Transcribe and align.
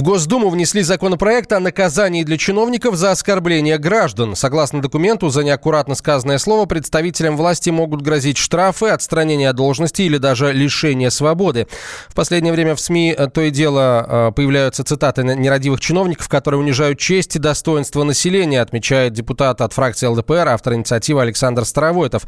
В 0.00 0.02
Госдуму 0.02 0.48
внесли 0.48 0.80
законопроект 0.80 1.52
о 1.52 1.60
наказании 1.60 2.22
для 2.22 2.38
чиновников 2.38 2.96
за 2.96 3.10
оскорбление 3.10 3.76
граждан. 3.76 4.34
Согласно 4.34 4.80
документу, 4.80 5.28
за 5.28 5.44
неаккуратно 5.44 5.94
сказанное 5.94 6.38
слово 6.38 6.64
представителям 6.64 7.36
власти 7.36 7.68
могут 7.68 8.00
грозить 8.00 8.38
штрафы, 8.38 8.86
отстранение 8.86 9.50
от 9.50 9.56
должности 9.56 10.00
или 10.00 10.16
даже 10.16 10.54
лишение 10.54 11.10
свободы. 11.10 11.66
В 12.08 12.14
последнее 12.14 12.54
время 12.54 12.76
в 12.76 12.80
СМИ 12.80 13.14
э, 13.14 13.28
то 13.28 13.42
и 13.42 13.50
дело 13.50 14.06
э, 14.08 14.32
появляются 14.34 14.84
цитаты 14.84 15.22
нерадивых 15.22 15.80
чиновников, 15.80 16.30
которые 16.30 16.62
унижают 16.62 16.98
честь 16.98 17.36
и 17.36 17.38
достоинство 17.38 18.02
населения, 18.02 18.62
отмечает 18.62 19.12
депутат 19.12 19.60
от 19.60 19.74
фракции 19.74 20.06
ЛДПР, 20.06 20.48
автор 20.48 20.76
инициативы 20.76 21.20
Александр 21.20 21.66
Старовойтов. 21.66 22.22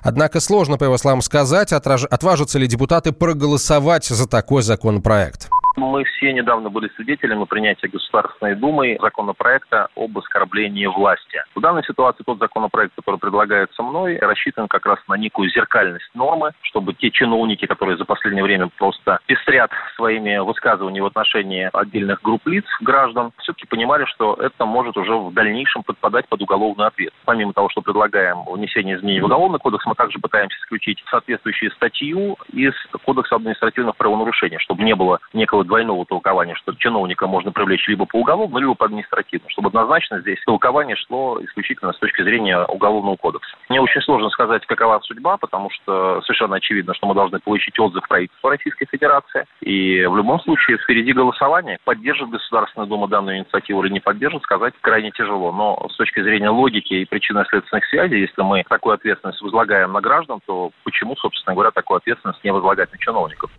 Однако 0.00 0.40
сложно, 0.40 0.78
по 0.78 0.84
его 0.84 0.96
словам, 0.96 1.20
сказать, 1.20 1.74
отважатся 1.74 2.58
ли 2.58 2.66
депутаты 2.66 3.12
проголосовать 3.12 4.06
за 4.06 4.26
такой 4.26 4.62
законопроект. 4.62 5.50
Мы 5.78 6.02
все 6.02 6.32
недавно 6.32 6.70
были 6.70 6.90
свидетелями 6.96 7.44
принятия 7.44 7.86
Государственной 7.86 8.56
Думой 8.56 8.98
законопроекта 9.00 9.86
об 9.94 10.18
оскорблении 10.18 10.86
власти. 10.86 11.40
В 11.54 11.60
данной 11.60 11.84
ситуации 11.84 12.24
тот 12.24 12.40
законопроект, 12.40 12.94
который 12.96 13.20
предлагается 13.20 13.84
мной, 13.84 14.18
рассчитан 14.18 14.66
как 14.66 14.86
раз 14.86 14.98
на 15.06 15.14
некую 15.14 15.50
зеркальность 15.50 16.10
нормы, 16.14 16.50
чтобы 16.62 16.94
те 16.94 17.12
чиновники, 17.12 17.66
которые 17.66 17.96
за 17.96 18.04
последнее 18.04 18.42
время 18.42 18.70
просто 18.76 19.20
пестрят 19.26 19.70
своими 19.94 20.38
высказываниями 20.38 21.04
в 21.04 21.06
отношении 21.06 21.70
отдельных 21.72 22.22
групп 22.22 22.44
лиц, 22.48 22.64
граждан, 22.80 23.30
все-таки 23.38 23.68
понимали, 23.68 24.04
что 24.06 24.34
это 24.34 24.64
может 24.66 24.96
уже 24.96 25.14
в 25.14 25.32
дальнейшем 25.32 25.84
подпадать 25.84 26.26
под 26.28 26.42
уголовный 26.42 26.86
ответ. 26.86 27.12
Помимо 27.24 27.52
того, 27.52 27.68
что 27.70 27.82
предлагаем 27.82 28.42
внесение 28.50 28.96
изменений 28.96 29.20
в 29.20 29.26
Уголовный 29.26 29.60
кодекс, 29.60 29.86
мы 29.86 29.94
также 29.94 30.18
пытаемся 30.18 30.58
исключить 30.58 31.04
соответствующую 31.08 31.70
статью 31.70 32.36
из 32.52 32.74
Кодекса 33.04 33.36
административных 33.36 33.96
правонарушений, 33.96 34.58
чтобы 34.58 34.82
не 34.82 34.96
было 34.96 35.20
некого 35.32 35.67
двойного 35.68 36.04
толкования, 36.06 36.54
что 36.56 36.72
чиновника 36.72 37.26
можно 37.26 37.52
привлечь 37.52 37.86
либо 37.86 38.06
по 38.06 38.16
уголовному, 38.16 38.58
либо 38.58 38.74
по 38.74 38.86
административному, 38.86 39.50
чтобы 39.50 39.68
однозначно 39.68 40.20
здесь 40.20 40.42
толкование 40.44 40.96
шло 40.96 41.38
исключительно 41.42 41.92
с 41.92 41.98
точки 41.98 42.22
зрения 42.22 42.64
Уголовного 42.64 43.16
кодекса. 43.16 43.54
Мне 43.68 43.80
очень 43.80 44.00
сложно 44.02 44.30
сказать, 44.30 44.66
какова 44.66 45.00
судьба, 45.00 45.36
потому 45.36 45.70
что 45.70 46.20
совершенно 46.22 46.56
очевидно, 46.56 46.94
что 46.94 47.06
мы 47.06 47.14
должны 47.14 47.38
получить 47.38 47.78
отзыв 47.78 48.06
правительства 48.08 48.50
Российской 48.50 48.86
Федерации. 48.86 49.44
И 49.60 50.04
в 50.06 50.16
любом 50.16 50.40
случае 50.40 50.78
впереди 50.78 51.12
голосование. 51.12 51.78
Поддержит 51.84 52.30
Государственная 52.30 52.88
Дума 52.88 53.08
данную 53.08 53.38
инициативу 53.38 53.84
или 53.84 53.92
не 53.92 54.00
поддержит, 54.00 54.42
сказать 54.42 54.74
крайне 54.80 55.10
тяжело. 55.10 55.52
Но 55.52 55.88
с 55.90 55.96
точки 55.96 56.22
зрения 56.22 56.50
логики 56.50 56.94
и 56.94 57.04
причинно-следственных 57.04 57.84
связей, 57.86 58.20
если 58.20 58.42
мы 58.42 58.64
такую 58.68 58.94
ответственность 58.94 59.42
возлагаем 59.42 59.92
на 59.92 60.00
граждан, 60.00 60.40
то 60.46 60.70
почему, 60.84 61.16
собственно 61.16 61.54
говоря, 61.54 61.70
такую 61.70 61.98
ответственность 61.98 62.42
не 62.42 62.52
возлагать 62.52 62.90
на 62.92 62.98
чиновников? 62.98 63.50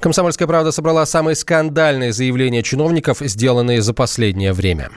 Комсомольская 0.00 0.48
правда 0.48 0.72
собрала 0.72 1.06
самые 1.06 1.34
скандальные 1.34 2.12
заявления 2.12 2.62
чиновников, 2.62 3.18
сделанные 3.20 3.82
за 3.82 3.94
последнее 3.94 4.52
время. 4.52 4.90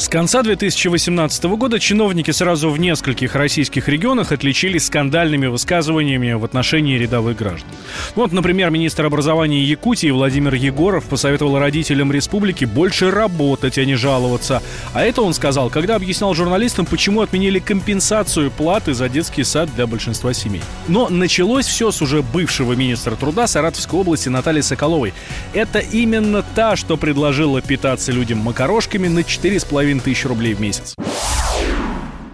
С 0.00 0.08
конца 0.08 0.42
2018 0.42 1.44
года 1.44 1.78
чиновники 1.78 2.30
сразу 2.30 2.70
в 2.70 2.80
нескольких 2.80 3.34
российских 3.34 3.86
регионах 3.86 4.32
отличились 4.32 4.86
скандальными 4.86 5.46
высказываниями 5.46 6.32
в 6.32 6.42
отношении 6.42 6.96
рядовых 6.96 7.36
граждан. 7.36 7.68
Вот, 8.14 8.32
например, 8.32 8.70
министр 8.70 9.04
образования 9.04 9.62
Якутии 9.62 10.10
Владимир 10.10 10.54
Егоров 10.54 11.04
посоветовал 11.04 11.58
родителям 11.58 12.10
республики 12.12 12.64
больше 12.64 13.10
работать, 13.10 13.76
а 13.76 13.84
не 13.84 13.94
жаловаться. 13.94 14.62
А 14.94 15.02
это 15.02 15.20
он 15.20 15.34
сказал, 15.34 15.68
когда 15.68 15.96
объяснял 15.96 16.32
журналистам, 16.32 16.86
почему 16.86 17.20
отменили 17.20 17.58
компенсацию 17.58 18.50
платы 18.50 18.94
за 18.94 19.10
детский 19.10 19.44
сад 19.44 19.68
для 19.76 19.86
большинства 19.86 20.32
семей. 20.32 20.62
Но 20.88 21.10
началось 21.10 21.66
все 21.66 21.90
с 21.90 22.00
уже 22.00 22.22
бывшего 22.22 22.72
министра 22.72 23.16
труда 23.16 23.46
Саратовской 23.46 24.00
области 24.00 24.30
Натальи 24.30 24.62
Соколовой. 24.62 25.12
Это 25.52 25.78
именно 25.78 26.42
та, 26.54 26.74
что 26.76 26.96
предложила 26.96 27.60
питаться 27.60 28.12
людям 28.12 28.38
макарошками 28.38 29.06
на 29.06 29.18
4,5 29.18 29.89
половиной 29.90 30.00
тысяч 30.00 30.24
рублей 30.26 30.54
в 30.54 30.60
месяц. 30.60 30.94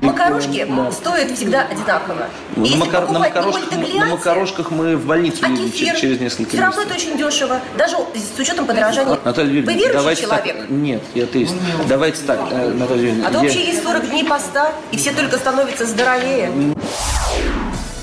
Макарошки 0.03 0.67
да. 0.69 0.93
стоят 0.93 1.31
всегда 1.33 1.63
одинаково. 1.63 2.29
Ну, 2.55 2.67
на, 2.67 2.77
макар... 2.77 3.11
на, 3.11 3.19
макарошках, 3.19 3.71
на 3.73 4.07
макарошках 4.07 4.71
мы 4.71 4.97
в 4.97 5.07
больницу 5.07 5.39
а 5.43 5.49
кефир, 5.49 5.97
через 5.97 6.21
несколько 6.21 6.51
все 6.51 6.61
равно 6.61 6.83
это 6.83 6.95
очень 6.95 7.17
дешево, 7.17 7.61
даже 7.77 7.97
с 8.15 8.39
учетом 8.39 8.67
подорожания. 8.67 9.19
Наталья 9.25 9.49
Юрьевна, 9.49 9.73
Вы 9.73 9.79
верующий 9.79 9.99
давайте 9.99 10.23
человек? 10.23 10.57
Так... 10.59 10.71
Нет, 10.71 11.03
я 11.15 11.25
атеист. 11.25 11.55
Давайте 11.89 12.23
так, 12.25 12.41
э, 12.51 12.73
Наталья 12.75 13.03
Юрьевна. 13.03 13.29
А 13.29 13.33
то 13.33 13.39
я... 13.39 13.45
вообще 13.45 13.65
есть 13.65 13.83
40 13.83 14.11
дней 14.11 14.25
поста, 14.25 14.73
и 14.93 14.97
все 14.99 15.13
только 15.13 15.39
становятся 15.39 15.87
здоровее. 15.87 16.53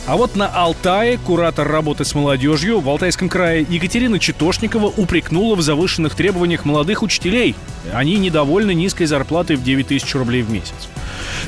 А 0.05 0.17
вот 0.17 0.35
на 0.35 0.47
Алтае 0.47 1.17
куратор 1.17 1.65
работы 1.65 2.03
с 2.03 2.13
молодежью 2.13 2.81
в 2.81 2.89
Алтайском 2.89 3.29
крае 3.29 3.65
Екатерина 3.69 4.19
Читошникова 4.19 4.87
упрекнула 4.87 5.55
в 5.55 5.61
завышенных 5.61 6.13
требованиях 6.15 6.65
молодых 6.65 7.03
учителей. 7.03 7.55
Они 7.93 8.17
недовольны 8.17 8.73
низкой 8.73 9.05
зарплатой 9.05 9.55
в 9.55 9.63
9 9.63 9.87
тысяч 9.87 10.13
рублей 10.13 10.41
в 10.41 10.51
месяц. 10.51 10.89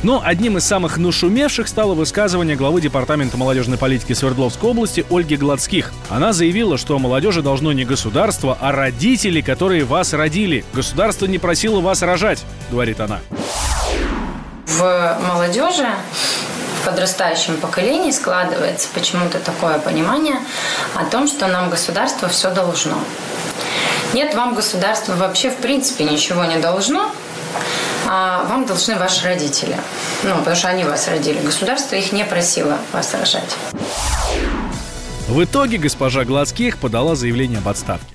Но 0.04 0.22
одним 0.24 0.58
из 0.58 0.64
самых 0.64 0.98
нашумевших 0.98 1.68
стало 1.68 1.96
высказывание 1.96 2.56
главы 2.56 2.80
Департамента 2.80 3.36
молодежной 3.36 3.78
политики 3.78 4.14
Свердловской 4.14 4.70
области 4.70 5.06
Ольги 5.10 5.36
Гладских. 5.36 5.92
Она 6.10 6.32
заявила, 6.32 6.78
что 6.78 6.98
молодежи 6.98 7.42
должно 7.42 7.74
не 7.74 7.84
государство, 7.84 8.58
а 8.62 8.72
родители, 8.72 9.42
которые 9.42 9.84
вас 9.84 10.14
родили. 10.14 10.64
Государство 10.74 11.26
не 11.26 11.40
просило 11.40 11.82
вас 11.82 12.02
рожать, 12.02 12.46
говорит 12.72 13.02
она. 13.02 13.20
В 14.66 15.18
молодежи 15.28 15.88
подрастающем 16.85 17.57
поколении 17.57 18.12
складывается 18.12 18.88
почему-то 18.94 19.40
такое 19.40 19.79
понимание 19.79 20.38
о 20.94 21.06
том, 21.06 21.28
что 21.28 21.47
нам 21.47 21.69
государство 21.69 22.29
все 22.29 22.53
должно. 22.53 22.97
Нет, 24.13 24.34
вам 24.35 24.56
государство 24.56 25.13
вообще 25.13 25.50
в 25.50 25.57
принципе 25.57 26.06
ничего 26.06 26.46
не 26.46 26.57
должно, 26.57 27.12
а 28.07 28.44
вам 28.44 28.66
должны 28.66 28.96
ваши 28.96 29.25
родители. 29.25 29.75
Ну, 30.23 30.38
потому 30.38 30.56
что 30.56 30.69
они 30.69 30.84
вас 30.84 31.07
родили. 31.07 31.40
Государство 31.40 31.96
их 31.96 32.12
не 32.12 32.23
просило 32.23 32.78
вас 32.94 33.13
рожать. 33.13 33.57
В 35.28 35.44
итоге 35.44 35.78
госпожа 35.78 36.23
Гладских 36.23 36.78
подала 36.78 37.16
заявление 37.16 37.57
об 37.57 37.67
отставке. 37.67 38.15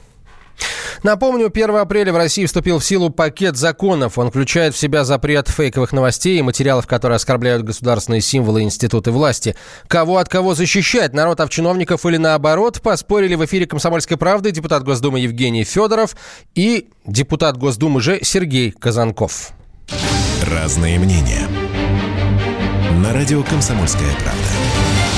Напомню, 1.02 1.46
1 1.46 1.76
апреля 1.76 2.12
в 2.12 2.16
России 2.16 2.44
вступил 2.44 2.78
в 2.78 2.84
силу 2.84 3.10
пакет 3.10 3.56
законов. 3.56 4.18
Он 4.18 4.30
включает 4.30 4.74
в 4.74 4.78
себя 4.78 5.04
запрет 5.04 5.48
фейковых 5.48 5.92
новостей 5.92 6.38
и 6.38 6.42
материалов, 6.42 6.86
которые 6.86 7.16
оскорбляют 7.16 7.62
государственные 7.62 8.20
символы 8.20 8.62
и 8.62 8.64
институты 8.64 9.10
власти. 9.10 9.56
Кого 9.88 10.18
от 10.18 10.28
кого 10.28 10.54
защищать? 10.54 11.14
Народ 11.14 11.40
от 11.40 11.50
чиновников 11.50 12.04
или 12.06 12.16
наоборот? 12.16 12.80
Поспорили 12.82 13.34
в 13.34 13.44
эфире 13.44 13.66
«Комсомольской 13.66 14.16
правды» 14.16 14.50
депутат 14.50 14.84
Госдумы 14.84 15.20
Евгений 15.20 15.64
Федоров 15.64 16.16
и 16.54 16.88
депутат 17.06 17.56
Госдумы 17.56 18.00
же 18.00 18.20
Сергей 18.22 18.70
Казанков. 18.70 19.52
Разные 20.50 20.98
мнения. 20.98 21.46
На 23.02 23.12
радио 23.12 23.42
«Комсомольская 23.42 24.12
правда». 24.22 25.09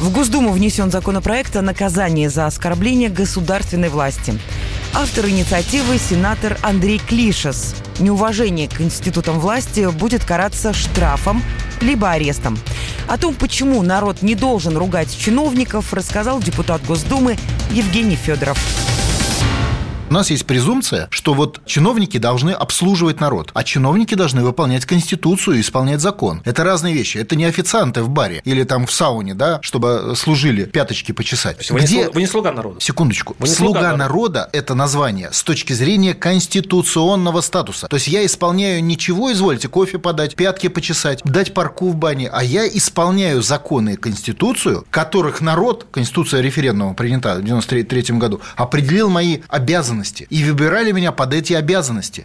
В 0.00 0.12
Госдуму 0.12 0.52
внесен 0.52 0.90
законопроект 0.90 1.56
о 1.56 1.62
наказании 1.62 2.26
за 2.26 2.44
оскорбление 2.46 3.08
государственной 3.08 3.88
власти. 3.88 4.38
Автор 4.92 5.26
инициативы– 5.26 5.98
сенатор 5.98 6.58
Андрей 6.62 6.98
Клишес. 6.98 7.74
Неуважение 7.98 8.68
к 8.68 8.82
институтам 8.82 9.40
власти 9.40 9.90
будет 9.90 10.22
караться 10.22 10.74
штрафом 10.74 11.42
либо 11.80 12.10
арестом. 12.10 12.58
О 13.08 13.16
том, 13.16 13.34
почему 13.34 13.82
народ 13.82 14.20
не 14.20 14.34
должен 14.34 14.76
ругать 14.76 15.16
чиновников, 15.16 15.94
рассказал 15.94 16.40
депутат 16.40 16.84
Госдумы 16.84 17.38
Евгений 17.70 18.16
Федоров. 18.16 18.58
У 20.08 20.12
нас 20.12 20.30
есть 20.30 20.46
презумпция, 20.46 21.08
что 21.10 21.34
вот 21.34 21.60
чиновники 21.66 22.18
должны 22.18 22.52
обслуживать 22.52 23.18
народ, 23.20 23.50
а 23.54 23.64
чиновники 23.64 24.14
должны 24.14 24.44
выполнять 24.44 24.86
Конституцию 24.86 25.56
и 25.56 25.60
исполнять 25.62 26.00
закон. 26.00 26.42
Это 26.44 26.62
разные 26.62 26.94
вещи. 26.94 27.18
Это 27.18 27.34
не 27.34 27.44
официанты 27.44 28.02
в 28.02 28.08
баре 28.08 28.40
или 28.44 28.62
там 28.62 28.86
в 28.86 28.92
сауне, 28.92 29.34
да, 29.34 29.58
чтобы 29.62 30.14
служили 30.16 30.64
пяточки 30.64 31.10
почесать. 31.10 31.68
Вы, 31.70 31.80
Где... 31.80 31.96
не, 31.96 32.08
вы 32.10 32.20
не 32.20 32.28
слуга 32.28 32.52
народа. 32.52 32.80
Секундочку. 32.80 33.34
Вы 33.40 33.48
не 33.48 33.54
слуга, 33.54 33.80
слуга 33.80 33.96
народа– 33.96 34.48
это 34.52 34.74
название 34.76 35.30
с 35.32 35.42
точки 35.42 35.72
зрения 35.72 36.14
конституционного 36.14 37.40
статуса. 37.40 37.88
То 37.88 37.96
есть 37.96 38.06
я 38.06 38.24
исполняю 38.24 38.84
ничего, 38.84 39.32
извольте, 39.32 39.66
кофе 39.66 39.98
подать, 39.98 40.36
пятки 40.36 40.68
почесать, 40.68 41.20
дать 41.24 41.52
парку 41.52 41.88
в 41.88 41.96
бане, 41.96 42.28
а 42.32 42.44
я 42.44 42.68
исполняю 42.68 43.42
законы 43.42 43.94
и 43.94 43.96
Конституцию, 43.96 44.86
которых 44.90 45.40
народ, 45.40 45.88
Конституция 45.90 46.42
референдума 46.42 46.94
принята 46.94 47.34
в 47.34 47.42
93 47.42 48.16
году, 48.18 48.40
определил 48.54 49.10
мои 49.10 49.38
обязанности 49.48 49.95
обязанности 49.96 50.26
и 50.30 50.44
выбирали 50.44 50.92
меня 50.92 51.12
под 51.12 51.34
эти 51.34 51.54
обязанности. 51.54 52.24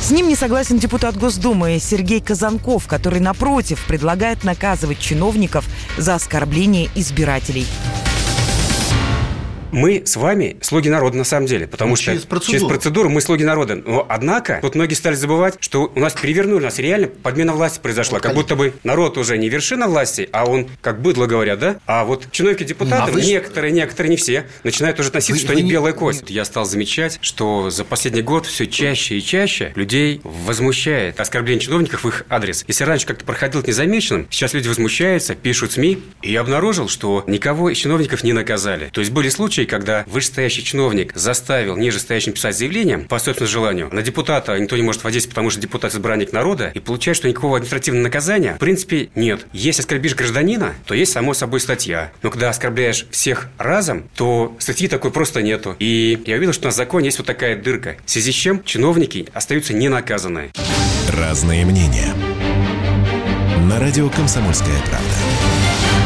С 0.00 0.10
ним 0.10 0.28
не 0.28 0.36
согласен 0.36 0.78
депутат 0.78 1.16
Госдумы 1.16 1.78
Сергей 1.80 2.20
Казанков, 2.20 2.86
который, 2.86 3.20
напротив, 3.20 3.84
предлагает 3.88 4.44
наказывать 4.44 5.00
чиновников 5.00 5.66
за 5.96 6.14
оскорбление 6.14 6.88
избирателей. 6.94 7.66
Мы 9.72 10.02
с 10.06 10.16
вами 10.16 10.56
слуги 10.60 10.88
народа 10.88 11.16
на 11.16 11.24
самом 11.24 11.46
деле, 11.46 11.66
потому 11.66 11.90
ну, 11.90 11.96
что 11.96 12.06
через 12.06 12.22
процедуру. 12.22 12.58
через 12.58 12.68
процедуру 12.68 13.08
мы 13.08 13.20
слуги 13.20 13.42
народа. 13.42 13.76
Но 13.76 14.06
однако, 14.08 14.58
тут 14.62 14.74
многие 14.74 14.94
стали 14.94 15.14
забывать, 15.14 15.56
что 15.60 15.90
у 15.94 16.00
нас 16.00 16.14
перевернули, 16.14 16.60
у 16.60 16.64
нас 16.64 16.78
реально 16.78 17.08
подмена 17.08 17.52
власти 17.52 17.80
произошла. 17.80 18.20
Как 18.20 18.34
будто 18.34 18.56
бы 18.56 18.74
народ 18.84 19.18
уже 19.18 19.36
не 19.38 19.48
вершина 19.48 19.88
власти, 19.88 20.28
а 20.32 20.44
он, 20.44 20.68
как 20.80 21.02
быдло 21.02 21.26
говорят, 21.26 21.58
да? 21.58 21.80
А 21.86 22.04
вот 22.04 22.28
чиновники 22.30 22.64
депутаты, 22.64 23.10
а 23.10 23.12
вы... 23.12 23.22
некоторые, 23.22 23.72
некоторые, 23.72 24.10
не 24.10 24.16
все, 24.16 24.46
начинают 24.62 24.98
уже 25.00 25.08
относиться, 25.08 25.32
вы, 25.34 25.38
что 25.38 25.48
вы 25.48 25.54
они 25.54 25.62
не... 25.62 25.72
белая 25.72 25.92
кость. 25.92 26.24
Я 26.28 26.44
стал 26.44 26.64
замечать, 26.64 27.18
что 27.20 27.70
за 27.70 27.84
последний 27.84 28.22
год 28.22 28.46
все 28.46 28.66
чаще 28.66 29.18
и 29.18 29.22
чаще 29.22 29.72
людей 29.74 30.20
возмущает 30.22 31.18
оскорбление 31.18 31.60
чиновников 31.60 32.04
в 32.04 32.08
их 32.08 32.24
адрес. 32.28 32.64
Если 32.68 32.84
раньше 32.84 33.06
как-то 33.06 33.24
проходил 33.24 33.62
незамеченным, 33.66 34.28
сейчас 34.30 34.54
люди 34.54 34.68
возмущаются, 34.68 35.34
пишут 35.34 35.72
СМИ, 35.72 36.02
и 36.22 36.32
я 36.32 36.40
обнаружил, 36.40 36.88
что 36.88 37.24
никого 37.26 37.70
из 37.70 37.78
чиновников 37.78 38.22
не 38.22 38.32
наказали. 38.32 38.90
То 38.92 39.00
есть 39.00 39.12
были 39.12 39.28
случаи, 39.28 39.55
когда 39.64 40.04
вышестоящий 40.06 40.62
чиновник 40.62 41.12
заставил 41.14 41.76
нижестоящим 41.76 42.32
писать 42.32 42.56
заявление 42.58 42.98
по 42.98 43.18
собственному 43.18 43.50
желанию. 43.50 43.88
На 43.92 44.02
депутата 44.02 44.58
никто 44.58 44.76
не 44.76 44.82
может 44.82 45.02
воздействовать, 45.04 45.34
потому 45.34 45.50
что 45.50 45.60
депутат 45.60 45.94
избранник 45.94 46.32
народа, 46.32 46.70
и 46.74 46.80
получается, 46.80 47.22
что 47.22 47.28
никакого 47.28 47.56
административного 47.56 48.02
наказания 48.02 48.54
в 48.54 48.58
принципе 48.58 49.08
нет. 49.14 49.46
Если 49.52 49.80
оскорбишь 49.80 50.14
гражданина, 50.14 50.74
то 50.84 50.94
есть 50.94 51.12
само 51.12 51.32
собой 51.32 51.60
статья. 51.60 52.12
Но 52.22 52.30
когда 52.30 52.50
оскорбляешь 52.50 53.06
всех 53.10 53.48
разом, 53.56 54.08
то 54.16 54.54
статьи 54.58 54.88
такой 54.88 55.10
просто 55.10 55.42
нету. 55.42 55.76
И 55.78 56.22
я 56.26 56.36
увидел, 56.36 56.52
что 56.52 56.66
на 56.66 56.72
законе 56.72 57.06
есть 57.06 57.18
вот 57.18 57.26
такая 57.26 57.56
дырка, 57.56 57.96
в 58.04 58.10
связи 58.10 58.32
с 58.32 58.34
чем 58.34 58.62
чиновники 58.64 59.28
остаются 59.32 59.72
ненаказанные. 59.72 60.50
Разные 61.08 61.64
мнения. 61.64 62.12
На 63.68 63.80
радио 63.80 64.08
«Комсомольская 64.08 64.78
правда». 64.86 66.05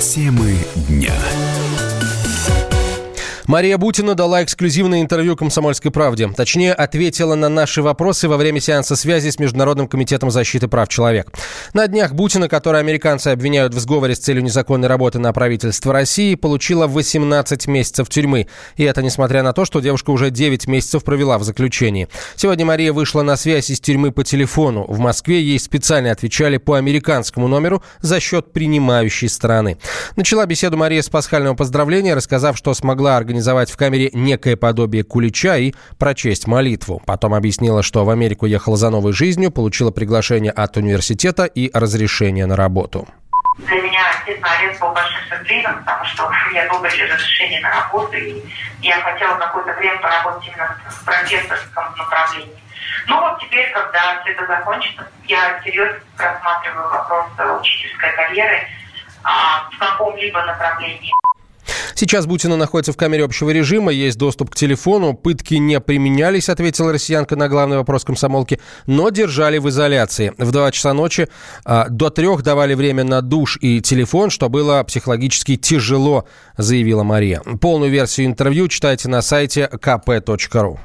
Темы 0.00 0.56
дня. 0.88 1.12
Мария 3.50 3.78
Бутина 3.78 4.14
дала 4.14 4.44
эксклюзивное 4.44 5.00
интервью 5.00 5.34
«Комсомольской 5.34 5.90
правде». 5.90 6.28
Точнее, 6.28 6.72
ответила 6.72 7.34
на 7.34 7.48
наши 7.48 7.82
вопросы 7.82 8.28
во 8.28 8.36
время 8.36 8.60
сеанса 8.60 8.94
связи 8.94 9.30
с 9.30 9.40
Международным 9.40 9.88
комитетом 9.88 10.30
защиты 10.30 10.68
прав 10.68 10.86
человека. 10.86 11.32
На 11.74 11.88
днях 11.88 12.12
Бутина, 12.12 12.48
которую 12.48 12.78
американцы 12.78 13.26
обвиняют 13.26 13.74
в 13.74 13.80
сговоре 13.80 14.14
с 14.14 14.20
целью 14.20 14.44
незаконной 14.44 14.86
работы 14.86 15.18
на 15.18 15.32
правительство 15.32 15.92
России, 15.92 16.36
получила 16.36 16.86
18 16.86 17.66
месяцев 17.66 18.08
тюрьмы. 18.08 18.46
И 18.76 18.84
это 18.84 19.02
несмотря 19.02 19.42
на 19.42 19.52
то, 19.52 19.64
что 19.64 19.80
девушка 19.80 20.10
уже 20.10 20.30
9 20.30 20.68
месяцев 20.68 21.02
провела 21.02 21.36
в 21.36 21.42
заключении. 21.42 22.06
Сегодня 22.36 22.64
Мария 22.64 22.92
вышла 22.92 23.22
на 23.22 23.36
связь 23.36 23.68
из 23.68 23.80
тюрьмы 23.80 24.12
по 24.12 24.22
телефону. 24.22 24.84
В 24.86 25.00
Москве 25.00 25.42
ей 25.42 25.58
специально 25.58 26.12
отвечали 26.12 26.58
по 26.58 26.74
американскому 26.74 27.48
номеру 27.48 27.82
за 28.00 28.20
счет 28.20 28.52
принимающей 28.52 29.28
стороны. 29.28 29.78
Начала 30.14 30.46
беседу 30.46 30.76
Мария 30.76 31.02
с 31.02 31.08
пасхального 31.08 31.56
поздравления, 31.56 32.14
рассказав, 32.14 32.56
что 32.56 32.74
смогла 32.74 33.16
организовать 33.16 33.39
организовать 33.40 33.70
в 33.70 33.76
камере 33.78 34.10
некое 34.12 34.56
подобие 34.56 35.02
кулича 35.02 35.56
и 35.56 35.72
прочесть 35.98 36.46
молитву. 36.46 37.00
Потом 37.06 37.32
объяснила, 37.32 37.82
что 37.82 38.04
в 38.04 38.10
Америку 38.10 38.44
ехала 38.44 38.76
за 38.76 38.90
новой 38.90 39.12
жизнью, 39.14 39.50
получила 39.50 39.90
приглашение 39.90 40.52
от 40.52 40.76
университета 40.76 41.44
и 41.44 41.70
разрешение 41.72 42.44
на 42.44 42.54
работу. 42.54 43.08
Для 43.58 43.80
меня, 43.80 44.00
естественно, 44.18 44.48
арест 44.58 44.80
был 44.80 44.92
большим 44.92 45.20
сюрпризом, 45.30 45.78
потому 45.78 46.04
что 46.04 46.30
я 46.52 46.68
долго 46.68 46.88
без 46.88 47.10
разрешения 47.10 47.60
на 47.60 47.70
работу, 47.70 48.16
и 48.18 48.42
я 48.82 49.00
хотела 49.00 49.36
какое-то 49.38 49.72
время 49.78 49.98
поработать 50.00 50.46
именно 50.48 50.76
в 50.90 51.04
профессорском 51.04 51.84
направлении. 51.96 52.60
Но 53.06 53.20
вот 53.20 53.40
теперь, 53.40 53.70
когда 53.72 54.20
все 54.20 54.32
это 54.32 54.46
закончится, 54.46 55.06
я 55.24 55.60
серьезно 55.64 55.98
рассматриваю 56.18 56.88
вопрос 56.90 57.26
учительской 57.60 58.12
карьеры 58.12 58.60
а, 59.24 59.68
в 59.70 59.78
каком-либо 59.78 60.42
направлении. 60.44 61.10
Сейчас 62.00 62.24
Бутина 62.24 62.56
находится 62.56 62.94
в 62.94 62.96
камере 62.96 63.24
общего 63.24 63.50
режима, 63.50 63.92
есть 63.92 64.16
доступ 64.16 64.48
к 64.48 64.54
телефону, 64.54 65.12
пытки 65.12 65.56
не 65.56 65.78
применялись, 65.80 66.48
ответила 66.48 66.92
россиянка 66.92 67.36
на 67.36 67.46
главный 67.46 67.76
вопрос 67.76 68.04
комсомолки, 68.04 68.58
но 68.86 69.10
держали 69.10 69.58
в 69.58 69.68
изоляции. 69.68 70.32
В 70.38 70.50
2 70.50 70.72
часа 70.72 70.94
ночи 70.94 71.28
а, 71.66 71.90
до 71.90 72.08
трех 72.08 72.42
давали 72.42 72.72
время 72.72 73.04
на 73.04 73.20
душ 73.20 73.58
и 73.60 73.82
телефон, 73.82 74.30
что 74.30 74.48
было 74.48 74.82
психологически 74.82 75.56
тяжело, 75.56 76.26
заявила 76.56 77.02
Мария. 77.02 77.42
Полную 77.60 77.92
версию 77.92 78.28
интервью 78.28 78.68
читайте 78.68 79.10
на 79.10 79.20
сайте 79.20 79.68
kp.ru. 79.70 80.78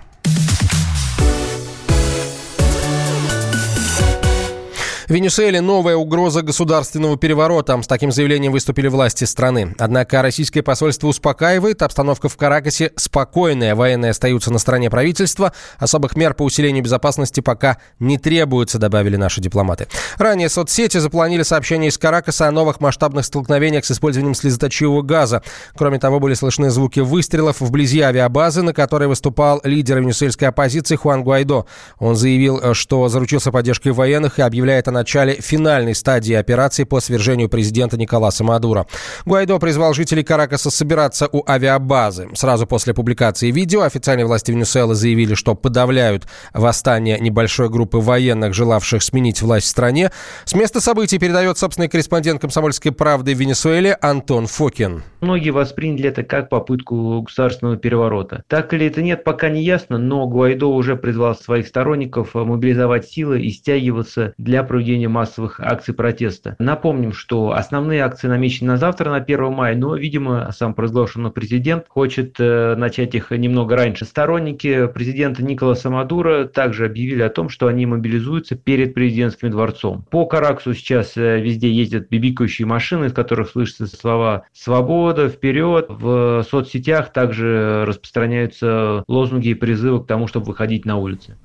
В 5.08 5.12
Венесуэле 5.12 5.62
новая 5.62 5.96
угроза 5.96 6.42
государственного 6.42 7.16
переворота. 7.16 7.80
С 7.80 7.86
таким 7.86 8.12
заявлением 8.12 8.52
выступили 8.52 8.88
власти 8.88 9.26
страны. 9.26 9.76
Однако 9.78 10.24
российское 10.24 10.64
посольство 10.64 11.08
успокаивает. 11.08 11.84
Обстановка 11.84 12.28
в 12.28 12.36
Каракасе 12.38 12.92
спокойная. 12.96 13.76
Военные 13.76 14.12
остаются 14.12 14.52
на 14.52 14.58
стороне 14.58 14.90
правительства. 14.90 15.54
Особых 15.78 16.16
мер 16.16 16.34
по 16.34 16.42
усилению 16.42 16.84
безопасности 16.84 17.42
пока 17.42 17.78
не 18.00 18.18
требуется, 18.18 18.80
добавили 18.80 19.16
наши 19.16 19.42
дипломаты. 19.42 19.88
Ранее 20.18 20.50
соцсети 20.50 20.98
запланили 20.98 21.44
сообщение 21.44 21.90
из 21.90 22.00
Каракаса 22.00 22.48
о 22.48 22.52
новых 22.52 22.82
масштабных 22.82 23.26
столкновениях 23.26 23.86
с 23.86 23.92
использованием 23.92 24.34
слезоточивого 24.34 25.04
газа. 25.04 25.44
Кроме 25.76 26.00
того, 26.00 26.20
были 26.20 26.34
слышны 26.34 26.72
звуки 26.72 27.02
выстрелов 27.02 27.62
вблизи 27.62 28.02
авиабазы, 28.02 28.64
на 28.64 28.74
которой 28.74 29.08
выступал 29.08 29.62
лидер 29.64 30.00
венесуэльской 30.00 30.48
оппозиции 30.48 30.96
Хуан 30.96 31.24
Гуайдо. 31.24 31.68
Он 32.00 32.16
заявил, 32.16 32.74
что 32.74 33.08
заручился 33.08 33.52
поддержкой 33.52 33.90
военных 33.90 34.40
и 34.40 34.42
объявляет 34.42 34.88
о 34.88 34.95
начале 34.96 35.34
финальной 35.36 35.94
стадии 35.94 36.34
операции 36.34 36.84
по 36.84 37.00
свержению 37.00 37.50
президента 37.50 37.98
Николаса 37.98 38.44
Мадуро. 38.44 38.88
Гуайдо 39.26 39.60
призвал 39.60 39.94
жителей 39.94 40.24
Каракаса 40.24 40.72
собираться 40.72 41.30
у 41.32 41.44
авиабазы. 41.48 42.30
Сразу 42.34 42.66
после 42.66 42.94
публикации 42.94 43.52
видео 43.52 43.82
официальные 43.82 44.26
власти 44.26 44.52
Венесуэлы 44.52 44.96
заявили, 44.96 45.36
что 45.36 45.54
подавляют 45.54 46.24
восстание 46.54 47.20
небольшой 47.20 47.70
группы 47.70 47.98
военных, 47.98 48.54
желавших 48.54 49.04
сменить 49.04 49.42
власть 49.42 49.68
в 49.68 49.70
стране. 49.70 50.12
С 50.46 50.56
места 50.56 50.82
событий 50.82 51.20
передает 51.20 51.58
собственный 51.58 51.90
корреспондент 51.90 52.42
«Комсомольской 52.42 52.92
правды» 52.92 53.36
в 53.36 53.40
Венесуэле 53.40 53.98
Антон 54.02 54.48
Фокин. 54.48 55.04
Многие 55.22 55.50
восприняли 55.50 56.10
это 56.10 56.24
как 56.24 56.50
попытку 56.50 57.22
государственного 57.22 57.78
переворота. 57.78 58.44
Так 58.48 58.74
или 58.74 58.86
это 58.88 59.02
нет, 59.02 59.24
пока 59.24 59.50
не 59.50 59.64
ясно, 59.64 59.98
но 59.98 60.28
Гуайдо 60.28 60.68
уже 60.68 60.96
призвал 60.96 61.36
своих 61.36 61.68
сторонников 61.68 62.34
мобилизовать 62.34 63.08
силы 63.08 63.42
и 63.42 63.50
стягиваться 63.50 64.34
для 64.38 64.64
проведения 64.64 64.85
проведения 64.86 65.08
массовых 65.08 65.60
акций 65.60 65.96
протеста. 65.96 66.56
Напомним, 66.60 67.12
что 67.12 67.54
основные 67.54 68.04
акции 68.04 68.28
намечены 68.28 68.74
на 68.74 68.78
завтра, 68.78 69.10
на 69.10 69.18
1 69.18 69.52
мая, 69.52 69.76
но, 69.76 69.96
видимо, 69.96 70.52
сам 70.56 70.76
произглашенный 70.76 71.32
президент 71.32 71.86
хочет 71.90 72.36
э, 72.38 72.76
начать 72.76 73.16
их 73.16 73.32
немного 73.32 73.76
раньше. 73.76 74.06
Сторонники 74.06 74.86
президента 74.88 75.44
Николаса 75.44 75.90
Мадура 75.90 76.46
также 76.46 76.86
объявили 76.86 77.24
о 77.24 77.30
том, 77.30 77.50
что 77.50 77.66
они 77.66 77.88
мобилизуются 77.88 78.56
перед 78.56 78.94
президентским 78.94 79.50
дворцом. 79.50 80.06
По 80.12 80.28
Караксу 80.28 80.76
сейчас 80.76 81.18
э, 81.18 81.42
везде 81.42 81.72
ездят 81.72 82.08
бибикающие 82.10 82.68
машины, 82.68 83.06
из 83.06 83.14
которых 83.14 83.50
слышатся 83.50 83.88
слова 83.88 84.44
«Свобода», 84.54 85.30
«Вперед». 85.30 85.88
В 85.90 86.46
соцсетях 86.48 87.12
также 87.12 87.86
распространяются 87.88 89.04
лозунги 89.08 89.48
и 89.48 89.56
призывы 89.56 90.04
к 90.04 90.08
тому, 90.08 90.28
чтобы 90.28 90.46
выходить 90.46 90.86
на 90.86 90.98
улицы. 90.98 91.38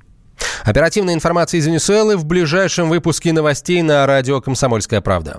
Оперативная 0.64 1.14
информация 1.14 1.58
из 1.58 1.66
Венесуэлы 1.66 2.16
в 2.16 2.24
ближайшем 2.24 2.88
выпуске 2.88 3.32
новостей 3.32 3.82
на 3.82 4.06
радио 4.06 4.40
«Комсомольская 4.40 5.00
правда». 5.00 5.38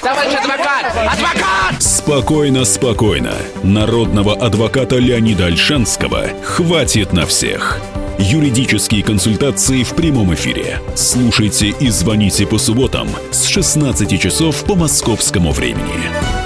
Товарищ 0.00 0.34
адвокат! 0.34 0.86
Адвокат! 0.96 1.82
Спокойно, 1.82 2.64
спокойно. 2.64 3.34
Народного 3.62 4.34
адвоката 4.34 4.96
Леонида 4.96 5.46
Альшанского 5.46 6.28
хватит 6.42 7.12
на 7.12 7.26
всех. 7.26 7.80
Юридические 8.18 9.02
консультации 9.02 9.82
в 9.82 9.90
прямом 9.90 10.34
эфире. 10.34 10.80
Слушайте 10.94 11.68
и 11.68 11.88
звоните 11.88 12.46
по 12.46 12.58
субботам 12.58 13.08
с 13.30 13.46
16 13.46 14.20
часов 14.20 14.64
по 14.64 14.74
московскому 14.74 15.52
времени. 15.52 16.37